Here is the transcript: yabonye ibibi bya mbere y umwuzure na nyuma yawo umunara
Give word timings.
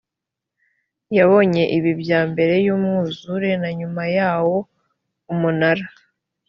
yabonye 1.17 1.63
ibibi 1.77 1.99
bya 2.01 2.19
mbere 2.31 2.53
y 2.65 2.67
umwuzure 2.75 3.49
na 3.61 3.69
nyuma 3.79 4.03
yawo 4.17 4.57
umunara 5.31 5.85